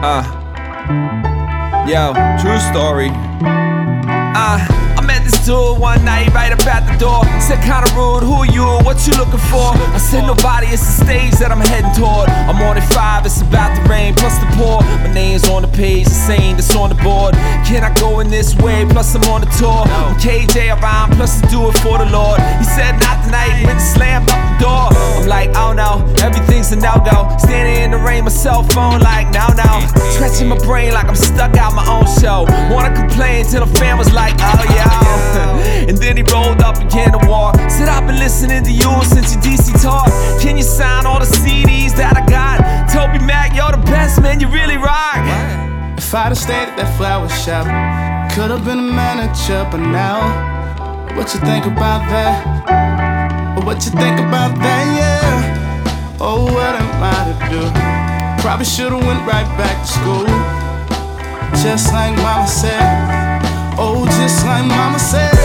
[0.00, 0.22] Uh,
[1.88, 3.10] yo, true story.
[3.10, 4.62] Uh,
[4.94, 7.24] I met this dude one night right at the door.
[7.40, 8.62] Said kinda rude, who are you?
[8.86, 9.74] What you looking for?
[9.74, 12.30] I said nobody, it's the stage that I'm heading toward.
[12.30, 14.82] I'm on at five, it's about to rain, plus the pour.
[15.02, 17.34] My name's on the page, the same that's on the board.
[17.66, 18.86] Can I go in this way?
[18.86, 19.82] Plus I'm on the tour.
[19.82, 22.38] I'm KJ around, plus I do it for the Lord.
[22.62, 24.94] He said not tonight, went slammed up the door.
[24.94, 26.37] I'm like, no, everything's a no-go.
[27.98, 29.86] The rain, my cell phone like, now now.
[30.14, 32.46] Scratching my brain like I'm stuck out my own show.
[32.72, 35.86] Wanna complain till the fan was like, oh yeah.
[35.88, 37.56] and then he rolled up, began to walk.
[37.68, 40.06] Said, I've been listening to you since your DC talk.
[40.40, 42.62] Can you sign all the CDs that I got?
[42.92, 45.18] Toby Mac, you're the best, man, you really rock.
[45.98, 47.66] If I'd have stayed at that flower shop,
[48.32, 50.22] could have been a manager, but now,
[51.16, 53.64] what you think about that?
[53.64, 54.84] What you think about that?
[54.96, 55.67] Yeah.
[56.20, 58.42] Oh, what am I to do?
[58.42, 60.26] Probably should've went right back to school,
[61.62, 62.82] just like Mama said.
[63.78, 65.37] Oh, just like Mama said,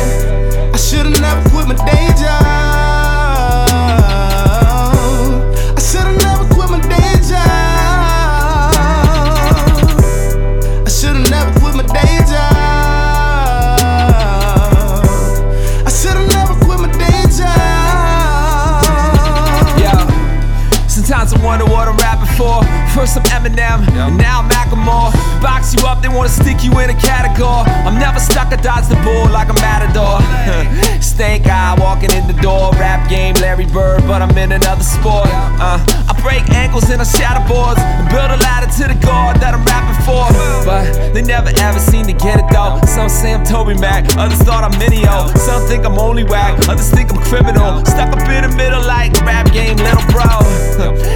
[22.94, 25.12] First I'm Eminem, and now I'm Macklemore.
[25.42, 27.66] Box you up, they wanna stick you in a category.
[27.90, 30.22] I'm never stuck, I dodge the bull like a matador.
[31.02, 32.72] Stank eye walking in the door.
[32.74, 35.26] Rap game, Larry Bird, but I'm in another sport.
[35.58, 37.82] Uh, I break ankles and I shatter boards.
[37.82, 40.30] And build a ladder to the God that I'm rapping for.
[40.64, 42.80] But they never ever seem to get it though.
[42.86, 45.36] Some say I'm Toby Mac, others thought I'm Minio.
[45.38, 47.84] Some think I'm only whack, others think I'm criminal.
[47.86, 48.23] Stuck up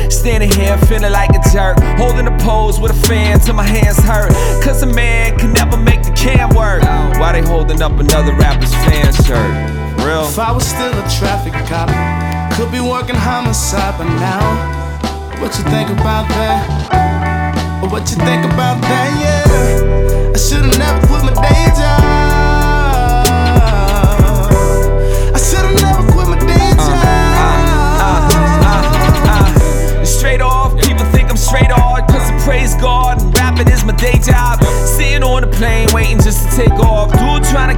[0.10, 1.78] Standing here feeling like a jerk.
[1.98, 4.32] Holding a pose with a fan till my hands hurt.
[4.64, 6.84] Cause a man can never make the can work.
[7.20, 9.52] Why they holding up another rapper's fan shirt?
[10.06, 10.28] Real?
[10.28, 11.90] If I was still a traffic cop,
[12.56, 14.44] could be working homicide by now.
[15.42, 17.82] What you think about that?
[17.92, 19.10] What you think about that?
[19.22, 20.78] Yeah, I should've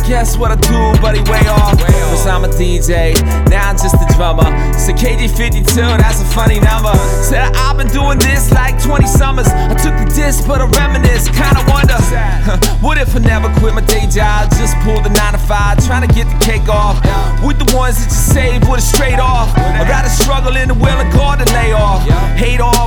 [0.10, 0.82] guess what I do,
[1.14, 1.78] he way off.
[2.10, 3.14] Cause I'm a DJ,
[3.48, 4.44] now I'm just a drummer.
[4.74, 6.92] So KJ52, that's a funny number.
[7.22, 9.46] Said I've been doing this like 20 summers.
[9.48, 11.94] I took the disc, but I reminisce, kinda wonder.
[12.82, 14.50] what if I never quit my day job?
[14.58, 16.98] Just pull the 9 to 5, trying to get the cake off.
[17.46, 19.54] With the ones that you save with a straight off.
[19.56, 22.02] I'd rather struggle in the will of God than lay off.
[22.34, 22.79] Hate on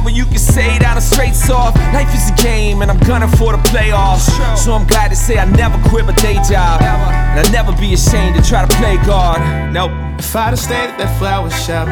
[2.82, 4.26] and I'm gunning for the playoffs.
[4.58, 6.82] So I'm glad to say I never quit my day job.
[6.82, 9.38] And I'll never be ashamed to try to play God.
[9.72, 9.92] Nope.
[10.18, 11.86] If I'd have stayed at that flower shop,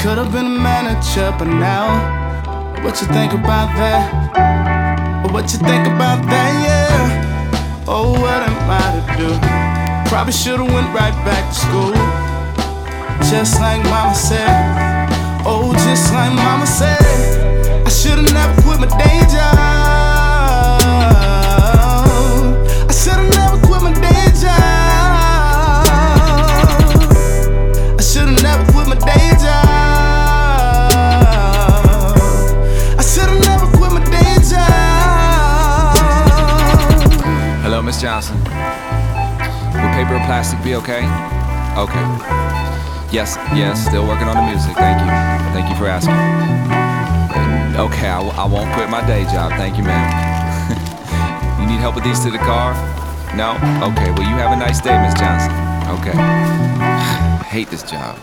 [0.00, 1.88] could have been a manager, but now,
[2.84, 5.32] what you think about that?
[5.32, 6.52] What you think about that?
[6.60, 7.84] Yeah.
[7.88, 9.30] Oh, what am I to do?
[10.10, 11.96] Probably should've went right back to school,
[13.32, 14.48] just like Mama said.
[15.44, 17.00] Oh, just like Mama said,
[17.86, 19.07] I should've never quit my day
[38.00, 38.36] Johnson.
[39.74, 41.02] Will paper or plastic be okay?
[41.76, 42.04] Okay.
[43.10, 44.76] Yes, yes, still working on the music.
[44.76, 45.08] Thank you.
[45.52, 46.14] Thank you for asking.
[47.74, 49.50] Okay, I, w- I won't quit my day job.
[49.52, 50.06] Thank you, ma'am.
[51.60, 52.74] you need help with these to the car?
[53.34, 53.54] No?
[53.90, 55.52] Okay, well, you have a nice day, Miss Johnson.
[55.98, 56.14] Okay.
[57.48, 58.18] Hate this job.